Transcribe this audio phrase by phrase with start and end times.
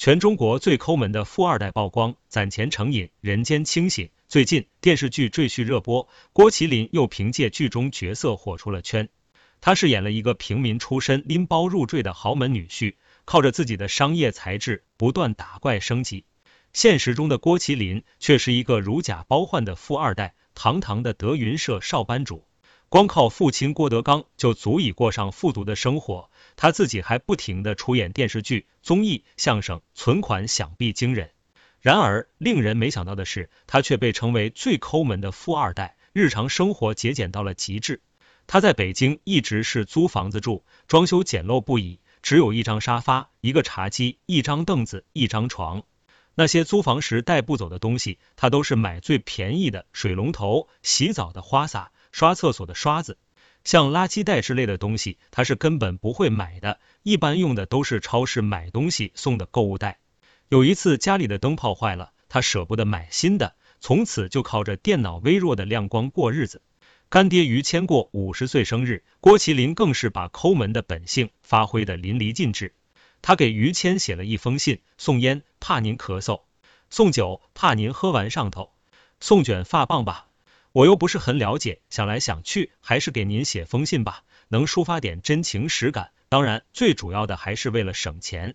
[0.00, 4.08] 全中国最抠门的富二代曝光，攒钱成瘾，人间清醒。
[4.28, 9.10] 最近电视剧赘婿热播，郭麒麟又凭借剧中角色火出了圈。
[9.60, 12.94] 他饰演了一个平民出身、拎包入赘的豪门女婿，
[13.26, 16.24] 靠着自己的商业才智不断打怪升级。
[16.72, 22.46] 现实中的郭麒麟却是一个如假包换的富二代，堂堂的德云社少班主。
[22.90, 31.30] 光靠父亲郭德纲就足以过上富足的生活，他自己还不停的出演电视剧、综艺、相声，存款想必惊人。
[31.80, 38.02] 然而，令人没想到的是，他却被称为最抠门的富二代，日常生活节俭到了极致。
[38.48, 45.84] 他在北京一直是租房子住，装修简陋不已，只有一张沙发、一个茶几、一张凳子、一张床。
[46.34, 51.92] 那些租房时带不走的东西，他都是买最便宜的水龙头、洗澡的花洒。
[52.12, 53.18] 刷厕所的刷子，
[53.64, 56.80] 像垃圾袋之类的东西，他是根本不会买的。
[57.02, 59.98] 一般用的都是超市买东西送的购物袋。
[60.48, 66.62] 有一次家里的灯泡坏了，他舍不得买新的，从此就靠着电脑微弱的亮光过日子。
[67.08, 72.74] 干爹于谦过五十岁生日，郭麒麟更是把抠门的本性发挥的淋漓尽致。
[73.22, 76.42] 他给于谦写了一封信，送烟怕您咳嗽，
[76.88, 78.72] 送酒怕您喝完上头，
[79.20, 80.29] 送卷发棒吧。
[80.72, 86.12] 我又不是很了解，想来想去，还是给您写封信吧，能抒发点真情实感。
[86.28, 88.54] 当然，最主要的还是为了省钱。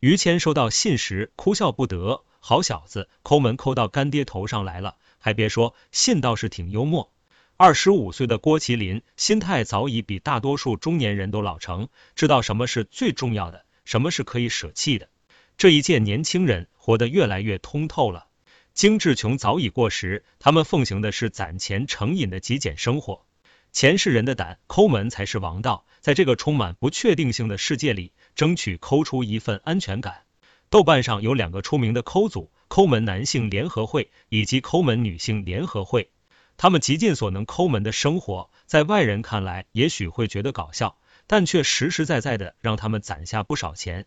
[0.00, 4.96] 于谦收到信时哭笑不得，好小子，抠门抠到干爹头上来了。
[5.18, 7.10] 还别说，信倒是挺幽默。
[7.56, 15.08] 二十五岁的郭麒麟，心态早已比大多数中年人都老成，知道什么是最重要的，什么是可以舍弃的。
[15.56, 18.26] 这一届年轻人活得越来越通透了。
[18.74, 23.24] 精致穷早已过时，他们奉行的是攒钱成瘾的极简生活。
[23.70, 25.86] 钱是人的胆，抠门才是王道。
[26.00, 30.24] 在这个充满不确定性的世界里，争取抠出一份安全感。
[30.70, 36.10] 豆瓣上有两个出名的抠组：抠门男性联合会以及抠门女性联合会。
[36.56, 40.98] 他们极尽所能抠门的生活，在外人看来也许会觉得搞笑，
[41.28, 44.06] 但却实实在在的让他们攒下不少钱。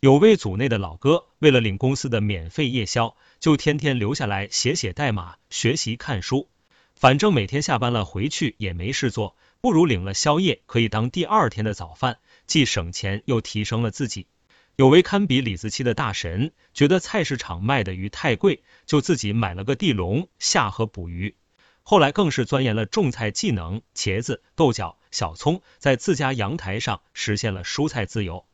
[0.00, 6.48] 有位组内的老哥，为了领公司的免费夜宵，就天天留下来写写代码、学习看书。
[6.94, 14.28] 反正每天下班了回去也没事做，不如领了宵夜可以当第二天的早饭，既省钱又提升了自己。
[14.76, 21.34] 有位堪比李子柒的大神，觉得菜市场卖的鱼太贵，就自己买了个地笼下河捕鱼。
[21.82, 28.44] 后来更是钻研了种菜技能，茄子、豆角、小葱，在自家阳台上实现了蔬菜自由。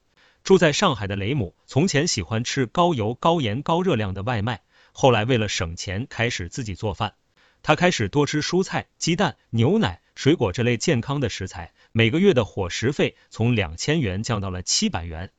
[0.45, 4.61] 住在上海的雷姆，从前喜欢吃高油、高盐、高热量的外卖，
[4.93, 7.15] 后来为了省钱，开始自己做饭。
[7.63, 15.33] 他开始多吃蔬菜、鸡蛋、牛奶、水果这类健康的食材，每个月的伙食费从两千元降到了七百元。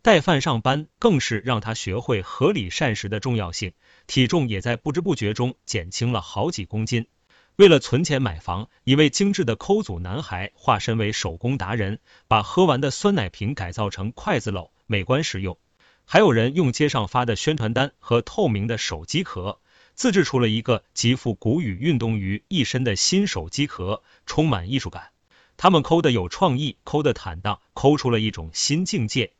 [0.00, 3.72] 带饭上班更是让他学会合理膳食的重要性，
[4.06, 7.08] 体重也在不知不觉中减轻了好几公斤。
[7.56, 15.58] 为了存钱买房，一位精致的抠组男孩化身为手工达人，把喝完的酸奶瓶改造成筷子篓，美观实用。
[16.06, 19.60] 还有人用街上发的宣传单和透明的手机壳，
[19.94, 25.10] 自制出了一个极富古语运动于一身的新手机壳，充满艺术感。
[25.58, 29.34] 他们抠的有创意，抠的坦荡，抠出了一种新境界。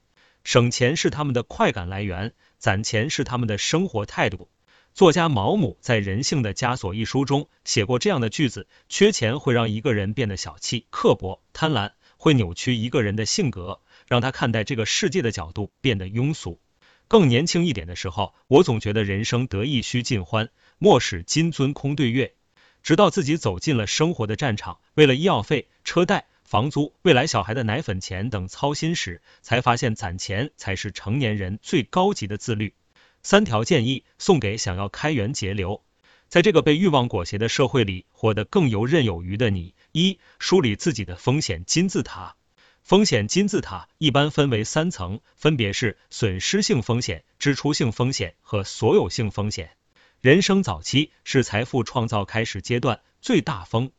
[0.45, 4.51] 省钱是他们的快感来源，攒钱是他们的生活态度。
[4.95, 16.61] 作家毛姆在《人性的枷锁》一书中写过这样的句子：缺钱会让一个人变得小气、刻薄、贪婪，会扭曲一个人的性格，让他看待这个世界的角度变得庸俗。
[17.09, 22.35] 更年轻一点的时候，我总觉得人生得意须尽欢，莫使金樽空对月。
[22.83, 32.75] 直到自己走进了生活的战场，为了医药费、车贷、房租、未来小孩的奶粉钱等操心时，才发现攒钱才是成年人最高级的自律。
[33.23, 35.83] 三条建议送给想要开源节流，
[36.29, 42.37] 在这个被欲望裹挟的社会里，活得更游刃有余的你：一、梳理自己的风险金字塔。
[42.83, 49.77] 风险金字塔一般分为三层，分别是损失性风险、支出性风险和所有性风险。
[50.21, 53.93] 人生早期是财富创造开始阶段，最大风